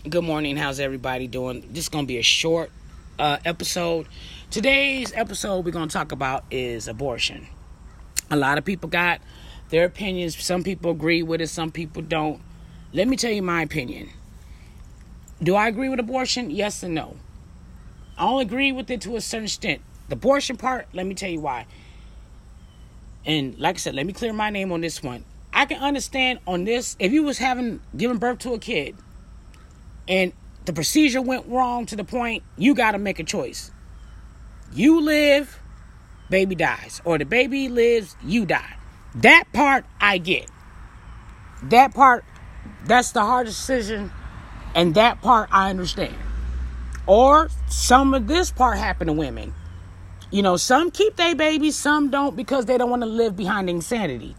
Good 0.00 0.24
morning. 0.24 0.56
How's 0.56 0.80
everybody 0.80 1.28
doing? 1.28 1.60
This 1.70 1.84
is 1.84 1.88
going 1.88 2.06
to 2.06 2.08
be 2.08 2.18
a 2.18 2.22
short 2.22 2.72
uh, 3.20 3.36
episode. 3.44 4.08
Today's 4.50 5.12
episode 5.14 5.64
we're 5.64 5.70
going 5.70 5.88
to 5.88 5.92
talk 5.92 6.10
about 6.10 6.44
is 6.50 6.88
abortion. 6.88 7.46
A 8.28 8.34
lot 8.34 8.58
of 8.58 8.64
people 8.64 8.88
got 8.88 9.20
their 9.68 9.84
opinions. 9.84 10.36
Some 10.42 10.64
people 10.64 10.90
agree 10.90 11.22
with 11.22 11.40
it, 11.40 11.48
some 11.50 11.70
people 11.70 12.02
don't. 12.02 12.40
Let 12.92 13.06
me 13.06 13.16
tell 13.16 13.30
you 13.30 13.42
my 13.42 13.62
opinion. 13.62 14.08
Do 15.40 15.54
I 15.54 15.68
agree 15.68 15.88
with 15.88 16.00
abortion? 16.00 16.50
Yes 16.50 16.82
and 16.82 16.96
no. 16.96 17.16
I 18.18 18.24
only 18.24 18.42
agree 18.44 18.72
with 18.72 18.90
it 18.90 19.02
to 19.02 19.14
a 19.14 19.20
certain 19.20 19.44
extent. 19.44 19.82
The 20.08 20.14
abortion 20.14 20.56
part, 20.56 20.88
let 20.92 21.06
me 21.06 21.14
tell 21.14 21.30
you 21.30 21.40
why. 21.40 21.66
And 23.24 23.56
like 23.56 23.76
I 23.76 23.78
said, 23.78 23.94
let 23.94 24.06
me 24.06 24.14
clear 24.14 24.32
my 24.32 24.50
name 24.50 24.72
on 24.72 24.80
this 24.80 25.00
one. 25.00 25.24
I 25.52 25.64
can 25.64 25.80
understand 25.80 26.40
on 26.44 26.64
this 26.64 26.96
if 26.98 27.12
you 27.12 27.22
was 27.22 27.38
having 27.38 27.80
giving 27.96 28.18
birth 28.18 28.40
to 28.40 28.54
a 28.54 28.58
kid 28.58 28.96
and 30.08 30.32
the 30.64 30.72
procedure 30.72 31.20
went 31.20 31.46
wrong 31.46 31.86
to 31.86 31.96
the 31.96 32.04
point 32.04 32.42
you 32.56 32.74
got 32.74 32.92
to 32.92 32.98
make 32.98 33.18
a 33.18 33.24
choice. 33.24 33.70
You 34.72 35.00
live, 35.00 35.60
baby 36.30 36.54
dies, 36.54 37.00
or 37.04 37.18
the 37.18 37.24
baby 37.24 37.68
lives, 37.68 38.16
you 38.24 38.46
die. 38.46 38.76
That 39.16 39.44
part 39.52 39.84
I 40.00 40.18
get. 40.18 40.48
That 41.64 41.94
part, 41.94 42.24
that's 42.86 43.12
the 43.12 43.20
hardest 43.20 43.60
decision, 43.60 44.10
and 44.74 44.94
that 44.94 45.20
part 45.20 45.48
I 45.52 45.70
understand. 45.70 46.16
Or 47.06 47.48
some 47.68 48.14
of 48.14 48.26
this 48.28 48.50
part 48.50 48.78
happen 48.78 49.08
to 49.08 49.12
women. 49.12 49.54
You 50.30 50.42
know, 50.42 50.56
some 50.56 50.90
keep 50.90 51.16
their 51.16 51.34
babies, 51.34 51.76
some 51.76 52.10
don't 52.10 52.34
because 52.36 52.64
they 52.64 52.78
don't 52.78 52.88
want 52.88 53.02
to 53.02 53.08
live 53.08 53.36
behind 53.36 53.68
insanity. 53.68 54.34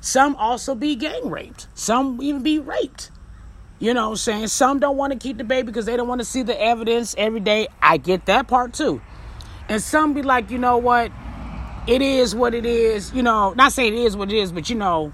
Some 0.00 0.34
also 0.36 0.74
be 0.74 0.96
gang 0.96 1.28
raped. 1.28 1.66
Some 1.74 2.22
even 2.22 2.42
be 2.42 2.58
raped. 2.58 3.10
You 3.78 3.92
know 3.92 4.06
what 4.06 4.10
I'm 4.12 4.16
saying? 4.16 4.48
Some 4.48 4.78
don't 4.78 4.96
want 4.96 5.12
to 5.12 5.18
keep 5.18 5.36
the 5.36 5.44
baby 5.44 5.66
because 5.66 5.84
they 5.84 5.96
don't 5.96 6.08
want 6.08 6.20
to 6.20 6.24
see 6.24 6.42
the 6.42 6.58
evidence 6.58 7.14
every 7.18 7.40
day. 7.40 7.68
I 7.82 7.98
get 7.98 8.26
that 8.26 8.48
part 8.48 8.72
too. 8.72 9.02
And 9.68 9.82
some 9.82 10.14
be 10.14 10.22
like, 10.22 10.50
you 10.50 10.58
know 10.58 10.78
what? 10.78 11.12
It 11.86 12.00
is 12.00 12.34
what 12.34 12.54
it 12.54 12.64
is. 12.64 13.12
You 13.12 13.22
know, 13.22 13.52
not 13.52 13.72
saying 13.72 13.92
it 13.92 14.00
is 14.00 14.16
what 14.16 14.32
it 14.32 14.36
is, 14.36 14.50
but 14.50 14.70
you 14.70 14.76
know, 14.76 15.12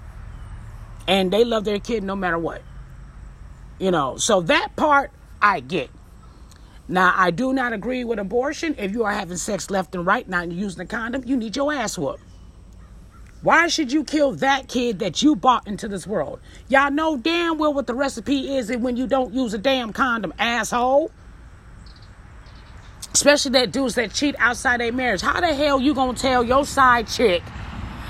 and 1.07 1.31
they 1.31 1.43
love 1.43 1.65
their 1.65 1.79
kid 1.79 2.03
no 2.03 2.15
matter 2.15 2.37
what. 2.37 2.61
You 3.79 3.91
know, 3.91 4.17
so 4.17 4.41
that 4.41 4.75
part 4.75 5.11
I 5.41 5.59
get. 5.59 5.89
Now, 6.87 7.13
I 7.15 7.31
do 7.31 7.53
not 7.53 7.73
agree 7.73 8.03
with 8.03 8.19
abortion. 8.19 8.75
If 8.77 8.91
you 8.91 9.03
are 9.03 9.11
having 9.11 9.37
sex 9.37 9.69
left 9.69 9.95
and 9.95 10.05
right, 10.05 10.27
not 10.27 10.51
using 10.51 10.81
a 10.81 10.85
condom, 10.85 11.23
you 11.25 11.35
need 11.35 11.55
your 11.55 11.73
ass 11.73 11.97
whooped. 11.97 12.21
Why 13.43 13.67
should 13.67 13.91
you 13.91 14.05
kill 14.05 14.31
that 14.35 14.69
kid 14.69 14.99
that 14.99 15.21
you 15.21 15.35
bought 15.35 15.67
into 15.67 15.89
this 15.89 16.07
world? 16.07 16.39
Y'all 16.69 16.89
know 16.89 17.17
damn 17.17 17.57
well 17.57 17.73
what 17.73 17.87
the 17.87 17.93
recipe 17.93 18.55
is 18.55 18.71
when 18.77 18.95
you 18.95 19.05
don't 19.05 19.33
use 19.33 19.53
a 19.53 19.57
damn 19.57 19.91
condom, 19.91 20.33
asshole. 20.39 21.11
Especially 23.13 23.51
that 23.51 23.73
dudes 23.73 23.95
that 23.95 24.13
cheat 24.13 24.33
outside 24.39 24.79
their 24.79 24.93
marriage. 24.93 25.19
How 25.19 25.41
the 25.41 25.53
hell 25.53 25.81
you 25.81 25.93
gonna 25.93 26.17
tell 26.17 26.41
your 26.41 26.65
side 26.65 27.09
chick 27.09 27.43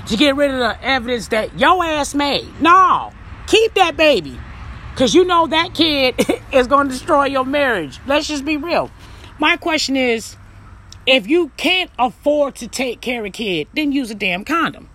to 0.06 0.16
get 0.16 0.36
rid 0.36 0.52
of 0.52 0.60
the 0.60 0.80
evidence 0.84 1.26
that 1.28 1.58
your 1.58 1.84
ass 1.84 2.14
made? 2.14 2.48
No, 2.60 3.12
keep 3.48 3.74
that 3.74 3.96
baby. 3.96 4.38
Cause 4.94 5.16
you 5.16 5.24
know 5.24 5.48
that 5.48 5.74
kid 5.74 6.14
is 6.52 6.68
gonna 6.68 6.90
destroy 6.90 7.24
your 7.24 7.44
marriage. 7.44 7.98
Let's 8.06 8.28
just 8.28 8.44
be 8.44 8.56
real. 8.56 8.88
My 9.40 9.56
question 9.56 9.96
is, 9.96 10.36
if 11.08 11.26
you 11.26 11.50
can't 11.56 11.90
afford 11.98 12.54
to 12.56 12.68
take 12.68 13.00
care 13.00 13.18
of 13.18 13.26
a 13.26 13.30
kid, 13.30 13.66
then 13.74 13.90
use 13.90 14.12
a 14.12 14.14
damn 14.14 14.44
condom. 14.44 14.90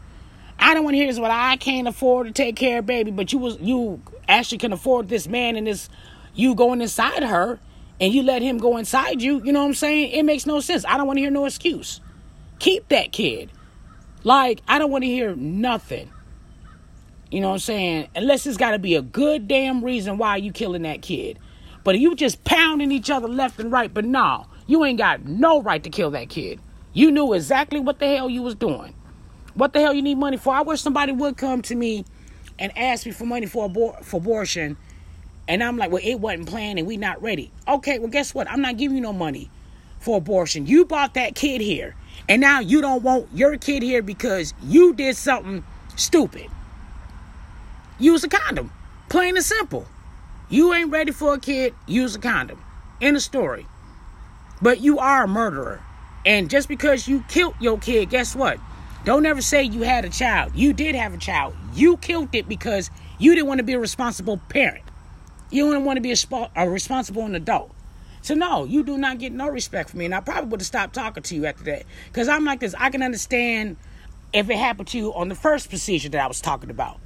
I 0.70 0.76
don't 0.76 0.84
want 0.84 0.94
to 0.94 1.00
hear 1.00 1.08
this. 1.08 1.18
What 1.18 1.32
I 1.32 1.58
can't 1.58 1.88
afford 1.88 2.28
to 2.28 2.32
take 2.32 2.56
care 2.56 2.78
of 2.78 2.86
baby, 2.86 3.10
but 3.10 3.34
you 3.34 3.40
was 3.40 3.58
you 3.60 4.04
actually 4.28 4.60
can 4.60 4.72
afford 4.72 5.10
this 5.10 5.28
man 5.28 5.56
and 5.56 5.66
this 5.66 5.90
you 6.36 6.54
going 6.54 6.80
inside 6.80 7.24
her, 7.24 7.60
and 8.00 8.14
you 8.14 8.22
let 8.22 8.44
him 8.44 8.60
go 8.60 8.78
inside 8.78 9.20
you. 9.20 9.44
You 9.44 9.52
know 9.52 9.62
what 9.62 9.70
I'm 9.70 9.74
saying? 9.74 10.12
It 10.12 10.22
makes 10.22 10.46
no 10.46 10.60
sense. 10.60 10.86
I 10.86 10.98
don't 10.98 11.08
want 11.08 11.18
to 11.18 11.22
hear 11.22 11.32
no 11.32 11.46
excuse. 11.46 12.02
Keep 12.60 12.90
that 12.90 13.12
kid. 13.12 13.52
Like 14.24 14.62
I 14.68 14.78
don't 14.78 14.92
want 14.92 15.06
to 15.06 15.08
hear 15.08 15.36
nothing. 15.36 16.12
You 17.32 17.42
know 17.42 17.48
what 17.48 17.54
I'm 17.54 17.60
saying? 17.62 18.10
Unless 18.16 18.46
it's 18.46 18.58
got 18.58 18.72
to 18.72 18.80
be 18.80 18.94
a 18.94 19.02
good 19.02 19.48
damn 19.48 19.84
reason 19.84 20.20
why 20.20 20.38
you 20.38 20.52
killing 20.52 20.84
that 20.84 21.02
kid. 21.02 21.40
But 21.84 21.98
you 21.98 22.14
just 22.14 22.44
pounding 22.44 22.92
each 22.92 23.10
other 23.10 23.28
left 23.28 23.60
and 23.60 23.72
right, 23.72 23.92
but 23.92 24.06
no, 24.06 24.46
you 24.68 24.86
ain't 24.86 25.00
got 25.00 25.26
no 25.26 25.64
right 25.64 25.82
to 25.82 25.90
kill 25.90 26.12
that 26.12 26.30
kid. 26.30 26.60
You 26.94 27.10
knew 27.10 27.34
exactly 27.34 27.80
what 27.80 27.98
the 27.98 28.06
hell 28.06 28.30
you 28.30 28.44
was 28.44 28.54
doing. 28.54 28.94
What 29.54 29.74
the 29.74 29.80
hell 29.80 29.94
you 29.94 30.02
need 30.02 30.18
money 30.18 30.38
for? 30.38 30.54
I 30.54 30.62
wish 30.62 30.82
somebody 30.82 31.12
would 31.12 31.38
come 31.38 31.62
to 31.64 31.76
me 31.76 32.06
and 32.58 32.78
ask 32.78 33.06
me 33.06 33.12
for 33.12 33.26
money 33.26 33.46
for 33.46 33.70
abor- 33.70 34.04
for 34.04 34.18
abortion, 34.18 34.78
and 35.48 35.64
I'm 35.64 35.78
like, 35.78 35.92
well, 35.92 36.02
it 36.04 36.20
wasn't 36.20 36.48
planned 36.48 36.80
and 36.80 36.88
we 36.88 36.98
not 36.98 37.22
ready. 37.22 37.52
Okay, 37.68 38.00
well, 38.00 38.10
guess 38.10 38.34
what? 38.34 38.50
I'm 38.50 38.62
not 38.62 38.78
giving 38.78 38.98
you 38.98 39.02
no 39.02 39.14
money 39.14 39.50
for 40.00 40.18
abortion. 40.18 40.68
You 40.68 40.86
brought 40.86 41.14
that 41.16 41.36
kid 41.36 41.62
here, 41.62 41.96
and 42.28 42.42
now 42.42 42.60
you 42.60 42.82
don't 42.82 43.04
want 43.04 43.28
your 43.34 43.58
kid 43.58 43.84
here 43.84 44.02
because 44.02 44.54
you 44.64 44.94
did 44.94 45.16
something 45.16 45.64
stupid. 45.96 46.48
Use 47.98 48.24
a 48.24 48.30
condom, 48.30 48.72
plain 49.10 49.36
and 49.36 49.46
simple. 49.46 49.86
You 50.50 50.74
ain't 50.74 50.90
ready 50.90 51.12
for 51.12 51.36
a 51.36 51.40
kid. 51.40 51.76
Use 51.86 52.16
a 52.16 52.20
condom. 52.20 52.64
In 53.02 53.16
a 53.16 53.20
story. 53.20 53.68
But 54.62 54.82
you 54.82 55.00
are 55.00 55.24
a 55.26 55.28
murderer. 55.28 55.82
And 56.26 56.50
just 56.50 56.68
because 56.68 57.08
you 57.08 57.24
killed 57.30 57.56
your 57.60 57.78
kid, 57.78 58.10
guess 58.10 58.36
what? 58.36 58.60
Don't 59.06 59.26
ever 59.26 59.42
say 59.42 59.64
you 59.64 59.84
had 59.84 60.06
a 60.06 60.10
child. 60.10 60.52
You 60.56 60.74
did 60.74 60.96
have 60.96 61.14
a 61.14 61.18
child. 61.18 61.56
You 61.74 61.98
killed 61.98 62.36
it 62.36 62.50
because 62.50 62.90
you 63.18 63.34
didn't 63.34 63.48
want 63.48 63.60
to 63.60 63.64
be 63.64 63.74
a 63.74 63.80
responsible 63.80 64.38
parent. 64.50 64.84
You 65.52 65.72
didn't 65.72 65.86
want 65.86 65.98
to 65.98 66.02
be 66.02 66.12
a, 66.12 66.16
sp- 66.20 66.52
a 66.56 66.70
responsible 66.70 67.26
adult. 67.34 67.72
So 68.22 68.36
no, 68.36 68.66
you 68.66 68.84
do 68.84 68.98
not 68.98 69.18
get 69.18 69.32
no 69.32 69.48
respect 69.48 69.90
from 69.90 70.00
me, 70.00 70.06
and 70.06 70.14
I 70.14 70.20
probably 70.20 70.50
would 70.50 70.60
have 70.60 70.68
stopped 70.68 70.94
talking 70.94 71.24
to 71.24 71.36
you 71.36 71.46
after 71.46 71.64
that. 71.66 71.84
Because 72.08 72.28
I'm 72.28 72.44
like 72.44 72.60
this. 72.60 72.76
I 72.78 72.90
can 72.90 73.02
understand 73.02 73.78
if 74.34 74.50
it 74.50 74.58
happened 74.58 74.90
to 74.90 74.98
you 74.98 75.14
on 75.14 75.30
the 75.30 75.36
first 75.36 75.70
procedure 75.70 76.10
that 76.10 76.22
I 76.22 76.28
was 76.28 76.42
talking 76.42 76.70
about. 76.70 77.00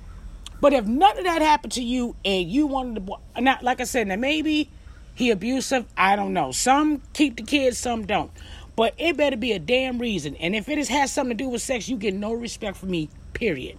But 0.59 0.73
if 0.73 0.85
none 0.85 1.17
of 1.17 1.23
that 1.25 1.41
happened 1.41 1.73
to 1.73 1.83
you 1.83 2.15
and 2.25 2.49
you 2.49 2.67
wanted 2.67 3.05
to, 3.05 3.41
now, 3.41 3.59
like 3.61 3.81
I 3.81 3.83
said, 3.83 4.07
now 4.07 4.15
maybe 4.15 4.69
he 5.13 5.29
abusive. 5.29 5.85
I 5.95 6.15
don't 6.15 6.33
know. 6.33 6.51
Some 6.51 7.01
keep 7.13 7.37
the 7.37 7.43
kids, 7.43 7.77
some 7.77 8.05
don't. 8.05 8.31
But 8.75 8.95
it 8.97 9.17
better 9.17 9.38
be 9.38 9.51
a 9.51 9.59
damn 9.59 10.00
reason. 10.00 10.35
And 10.38 10.56
if 10.56 10.67
it 10.69 10.88
has, 10.88 11.11
something 11.11 11.38
to 11.38 11.44
do 11.44 11.50
with 11.50 11.61
sex, 11.61 11.88
you 11.88 11.97
get 11.97 12.13
no 12.13 12.34
respect 12.34 12.78
from 12.78 12.89
me, 12.91 13.09
period. 13.34 13.78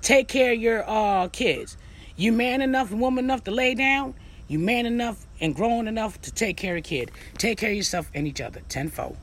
Take 0.00 0.28
care 0.28 0.52
of 0.52 0.60
your 0.60 0.88
uh, 0.88 1.28
kids. 1.28 1.76
You 2.16 2.32
man 2.32 2.60
enough 2.60 2.90
and 2.90 3.00
woman 3.00 3.24
enough 3.24 3.44
to 3.44 3.50
lay 3.50 3.74
down. 3.74 4.14
You 4.48 4.58
man 4.58 4.84
enough 4.84 5.26
and 5.40 5.54
grown 5.54 5.86
enough 5.88 6.20
to 6.22 6.32
take 6.32 6.56
care 6.56 6.74
of 6.74 6.80
a 6.80 6.82
kid. 6.82 7.10
Take 7.38 7.58
care 7.58 7.70
of 7.70 7.76
yourself 7.76 8.10
and 8.14 8.26
each 8.26 8.40
other. 8.40 8.60
Tenfold. 8.68 9.16